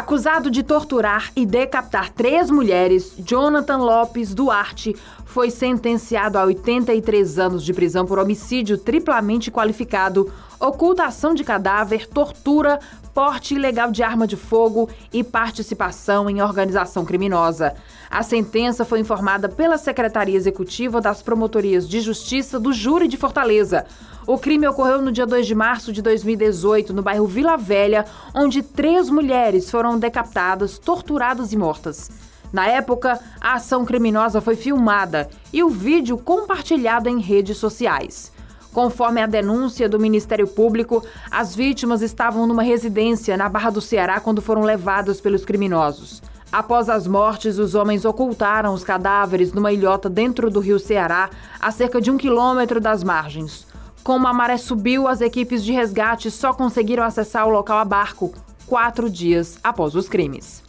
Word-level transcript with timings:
Acusado 0.00 0.50
de 0.50 0.62
torturar 0.62 1.30
e 1.36 1.44
decapitar 1.44 2.10
três 2.10 2.50
mulheres, 2.50 3.12
Jonathan 3.18 3.76
Lopes 3.76 4.32
Duarte 4.32 4.96
foi 5.26 5.50
sentenciado 5.50 6.38
a 6.38 6.44
83 6.44 7.38
anos 7.38 7.62
de 7.62 7.74
prisão 7.74 8.06
por 8.06 8.18
homicídio 8.18 8.78
triplamente 8.78 9.50
qualificado, 9.50 10.32
ocultação 10.60 11.34
de 11.34 11.42
cadáver, 11.42 12.06
tortura, 12.06 12.78
porte 13.14 13.54
ilegal 13.54 13.90
de 13.90 14.02
arma 14.02 14.26
de 14.26 14.36
fogo 14.36 14.88
e 15.12 15.24
participação 15.24 16.28
em 16.28 16.42
organização 16.42 17.04
criminosa. 17.04 17.74
A 18.10 18.22
sentença 18.22 18.84
foi 18.84 19.00
informada 19.00 19.48
pela 19.48 19.78
Secretaria 19.78 20.36
Executiva 20.36 21.00
das 21.00 21.22
Promotorias 21.22 21.88
de 21.88 22.00
Justiça 22.00 22.60
do 22.60 22.72
Júri 22.72 23.08
de 23.08 23.16
Fortaleza. 23.16 23.86
O 24.26 24.36
crime 24.36 24.68
ocorreu 24.68 25.00
no 25.00 25.10
dia 25.10 25.26
2 25.26 25.46
de 25.46 25.54
março 25.54 25.92
de 25.92 26.02
2018, 26.02 26.92
no 26.92 27.02
bairro 27.02 27.26
Vila 27.26 27.56
Velha, 27.56 28.04
onde 28.34 28.62
três 28.62 29.08
mulheres 29.08 29.70
foram 29.70 29.98
decapitadas, 29.98 30.78
torturadas 30.78 31.52
e 31.52 31.56
mortas. 31.56 32.10
Na 32.52 32.66
época, 32.66 33.18
a 33.40 33.54
ação 33.54 33.84
criminosa 33.84 34.40
foi 34.40 34.56
filmada 34.56 35.28
e 35.52 35.62
o 35.62 35.70
vídeo 35.70 36.18
compartilhado 36.18 37.08
em 37.08 37.20
redes 37.20 37.56
sociais. 37.56 38.32
Conforme 38.72 39.20
a 39.20 39.26
denúncia 39.26 39.88
do 39.88 39.98
Ministério 39.98 40.46
Público, 40.46 41.04
as 41.30 41.54
vítimas 41.54 42.02
estavam 42.02 42.46
numa 42.46 42.62
residência 42.62 43.36
na 43.36 43.48
Barra 43.48 43.70
do 43.70 43.80
Ceará 43.80 44.20
quando 44.20 44.40
foram 44.40 44.62
levadas 44.62 45.20
pelos 45.20 45.44
criminosos. 45.44 46.22
Após 46.52 46.88
as 46.88 47.06
mortes, 47.06 47.58
os 47.58 47.74
homens 47.74 48.04
ocultaram 48.04 48.74
os 48.74 48.82
cadáveres 48.82 49.52
numa 49.52 49.72
ilhota 49.72 50.08
dentro 50.08 50.50
do 50.50 50.60
rio 50.60 50.78
Ceará, 50.78 51.30
a 51.60 51.70
cerca 51.70 52.00
de 52.00 52.10
um 52.10 52.16
quilômetro 52.16 52.80
das 52.80 53.04
margens. 53.04 53.66
Como 54.02 54.26
a 54.26 54.32
maré 54.32 54.56
subiu, 54.56 55.06
as 55.06 55.20
equipes 55.20 55.64
de 55.64 55.72
resgate 55.72 56.30
só 56.30 56.52
conseguiram 56.52 57.04
acessar 57.04 57.46
o 57.46 57.50
local 57.50 57.78
a 57.78 57.84
barco 57.84 58.32
quatro 58.66 59.10
dias 59.10 59.58
após 59.64 59.96
os 59.96 60.08
crimes. 60.08 60.62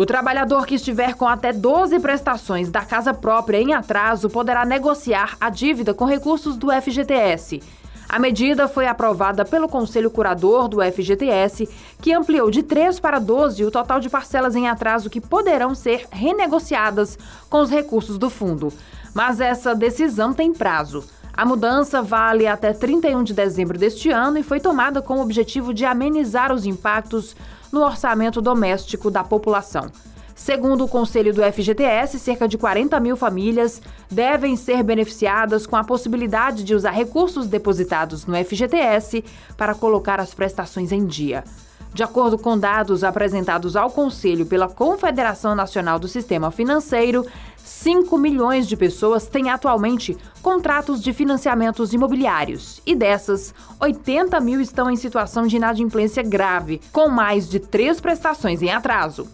O 0.00 0.06
trabalhador 0.06 0.64
que 0.64 0.76
estiver 0.76 1.12
com 1.12 1.28
até 1.28 1.52
12 1.52 2.00
prestações 2.00 2.70
da 2.70 2.80
casa 2.80 3.12
própria 3.12 3.58
em 3.58 3.74
atraso 3.74 4.30
poderá 4.30 4.64
negociar 4.64 5.36
a 5.38 5.50
dívida 5.50 5.92
com 5.92 6.06
recursos 6.06 6.56
do 6.56 6.68
FGTS. 6.72 7.62
A 8.08 8.18
medida 8.18 8.66
foi 8.66 8.86
aprovada 8.86 9.44
pelo 9.44 9.68
Conselho 9.68 10.10
Curador 10.10 10.68
do 10.68 10.78
FGTS, 10.80 11.68
que 12.00 12.14
ampliou 12.14 12.50
de 12.50 12.62
3 12.62 12.98
para 12.98 13.18
12 13.18 13.62
o 13.62 13.70
total 13.70 14.00
de 14.00 14.08
parcelas 14.08 14.56
em 14.56 14.68
atraso 14.68 15.10
que 15.10 15.20
poderão 15.20 15.74
ser 15.74 16.06
renegociadas 16.10 17.18
com 17.50 17.60
os 17.60 17.68
recursos 17.68 18.16
do 18.16 18.30
fundo. 18.30 18.72
Mas 19.12 19.38
essa 19.38 19.74
decisão 19.74 20.32
tem 20.32 20.54
prazo. 20.54 21.04
A 21.32 21.44
mudança 21.44 22.02
vale 22.02 22.46
até 22.46 22.72
31 22.72 23.22
de 23.22 23.32
dezembro 23.32 23.78
deste 23.78 24.10
ano 24.10 24.38
e 24.38 24.42
foi 24.42 24.60
tomada 24.60 25.00
com 25.00 25.18
o 25.18 25.22
objetivo 25.22 25.72
de 25.72 25.84
amenizar 25.84 26.52
os 26.52 26.66
impactos 26.66 27.34
no 27.72 27.82
orçamento 27.82 28.40
doméstico 28.40 29.10
da 29.10 29.22
população. 29.22 29.90
Segundo 30.34 30.84
o 30.84 30.88
Conselho 30.88 31.34
do 31.34 31.42
FGTS, 31.42 32.18
cerca 32.18 32.48
de 32.48 32.56
40 32.56 32.98
mil 32.98 33.14
famílias 33.14 33.80
devem 34.10 34.56
ser 34.56 34.82
beneficiadas 34.82 35.66
com 35.66 35.76
a 35.76 35.84
possibilidade 35.84 36.64
de 36.64 36.74
usar 36.74 36.92
recursos 36.92 37.46
depositados 37.46 38.24
no 38.24 38.34
FGTS 38.34 39.22
para 39.56 39.74
colocar 39.74 40.18
as 40.18 40.32
prestações 40.32 40.92
em 40.92 41.04
dia. 41.04 41.44
De 41.92 42.04
acordo 42.04 42.38
com 42.38 42.56
dados 42.56 43.02
apresentados 43.02 43.74
ao 43.74 43.90
Conselho 43.90 44.46
pela 44.46 44.68
Confederação 44.68 45.54
Nacional 45.56 45.98
do 45.98 46.06
Sistema 46.06 46.50
Financeiro, 46.50 47.26
5 47.64 48.18
milhões 48.18 48.66
de 48.66 48.76
pessoas 48.76 49.26
têm 49.26 49.48
atualmente 49.50 50.16
contratos 50.42 51.02
de 51.02 51.12
financiamentos 51.12 51.92
imobiliários 51.92 52.80
e 52.84 52.94
dessas, 52.94 53.54
80 53.78 54.38
mil 54.40 54.60
estão 54.60 54.90
em 54.90 54.96
situação 54.96 55.46
de 55.46 55.56
inadimplência 55.56 56.22
grave, 56.22 56.80
com 56.92 57.08
mais 57.08 57.48
de 57.48 57.58
três 57.58 58.00
prestações 58.00 58.62
em 58.62 58.70
atraso. 58.70 59.28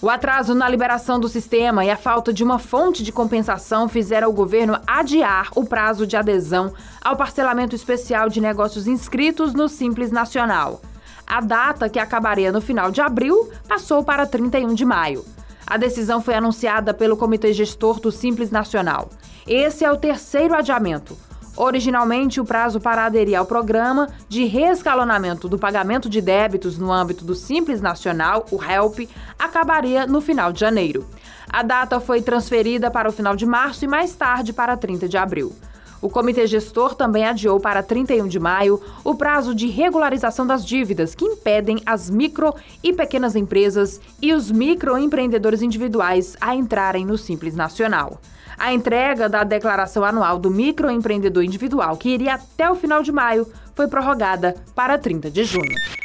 O 0.00 0.10
atraso 0.10 0.54
na 0.54 0.68
liberação 0.68 1.18
do 1.18 1.28
sistema 1.28 1.84
e 1.84 1.90
a 1.90 1.96
falta 1.96 2.32
de 2.32 2.44
uma 2.44 2.58
fonte 2.58 3.02
de 3.02 3.10
compensação 3.10 3.88
fizeram 3.88 4.28
o 4.28 4.32
governo 4.32 4.78
adiar 4.86 5.48
o 5.56 5.64
prazo 5.64 6.06
de 6.06 6.16
adesão 6.16 6.74
ao 7.02 7.16
parcelamento 7.16 7.74
especial 7.74 8.28
de 8.28 8.40
negócios 8.40 8.86
inscritos 8.86 9.54
no 9.54 9.68
Simples 9.68 10.12
Nacional. 10.12 10.82
A 11.26 11.40
data, 11.40 11.88
que 11.88 11.98
acabaria 11.98 12.52
no 12.52 12.60
final 12.60 12.90
de 12.90 13.00
abril, 13.00 13.50
passou 13.66 14.04
para 14.04 14.26
31 14.26 14.74
de 14.74 14.84
maio. 14.84 15.24
A 15.66 15.76
decisão 15.76 16.22
foi 16.22 16.34
anunciada 16.34 16.94
pelo 16.94 17.16
Comitê 17.16 17.52
Gestor 17.52 17.98
do 17.98 18.12
Simples 18.12 18.52
Nacional. 18.52 19.10
Esse 19.46 19.84
é 19.84 19.90
o 19.90 19.96
terceiro 19.96 20.54
adiamento. 20.54 21.18
Originalmente, 21.56 22.40
o 22.40 22.44
prazo 22.44 22.78
para 22.78 23.04
aderir 23.04 23.36
ao 23.36 23.46
programa 23.46 24.08
de 24.28 24.44
reescalonamento 24.44 25.48
do 25.48 25.58
pagamento 25.58 26.08
de 26.08 26.20
débitos 26.20 26.78
no 26.78 26.92
âmbito 26.92 27.24
do 27.24 27.34
Simples 27.34 27.80
Nacional, 27.80 28.46
o 28.52 28.62
HELP, 28.62 29.08
acabaria 29.38 30.06
no 30.06 30.20
final 30.20 30.52
de 30.52 30.60
janeiro. 30.60 31.04
A 31.48 31.62
data 31.62 31.98
foi 31.98 32.20
transferida 32.22 32.90
para 32.90 33.08
o 33.08 33.12
final 33.12 33.34
de 33.34 33.46
março 33.46 33.84
e 33.84 33.88
mais 33.88 34.14
tarde 34.14 34.52
para 34.52 34.76
30 34.76 35.08
de 35.08 35.16
abril. 35.16 35.52
O 36.00 36.10
comitê 36.10 36.46
gestor 36.46 36.94
também 36.94 37.24
adiou 37.24 37.58
para 37.58 37.82
31 37.82 38.28
de 38.28 38.38
maio 38.38 38.80
o 39.04 39.14
prazo 39.14 39.54
de 39.54 39.66
regularização 39.68 40.46
das 40.46 40.64
dívidas 40.64 41.14
que 41.14 41.24
impedem 41.24 41.80
as 41.86 42.10
micro 42.10 42.54
e 42.82 42.92
pequenas 42.92 43.34
empresas 43.34 44.00
e 44.20 44.32
os 44.32 44.50
microempreendedores 44.50 45.62
individuais 45.62 46.36
a 46.40 46.54
entrarem 46.54 47.04
no 47.04 47.16
Simples 47.16 47.54
Nacional. 47.54 48.20
A 48.58 48.72
entrega 48.72 49.28
da 49.28 49.44
declaração 49.44 50.02
anual 50.04 50.38
do 50.38 50.50
microempreendedor 50.50 51.44
individual, 51.44 51.96
que 51.96 52.08
iria 52.08 52.34
até 52.34 52.70
o 52.70 52.74
final 52.74 53.02
de 53.02 53.12
maio, 53.12 53.46
foi 53.74 53.86
prorrogada 53.86 54.54
para 54.74 54.96
30 54.96 55.30
de 55.30 55.44
junho. 55.44 55.95